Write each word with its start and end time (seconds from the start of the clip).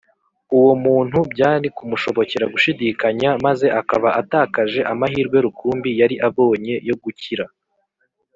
Uwo 0.57 0.71
muntu 0.85 1.17
byari 1.33 1.67
kumushobokera 1.77 2.45
gushidikanya 2.53 3.29
maze 3.45 3.67
akaba 3.81 4.09
atakaje 4.21 4.81
amahirwe 4.91 5.37
rukumbi 5.45 5.89
yari 6.01 6.15
abonye 6.27 6.75
yo 6.87 6.95
gukira 7.03 7.45